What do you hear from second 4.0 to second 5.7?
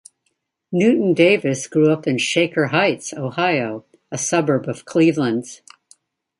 a suburb of Cleveland.